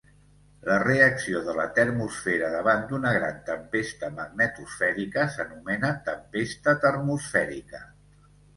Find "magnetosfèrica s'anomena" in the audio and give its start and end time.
4.17-5.95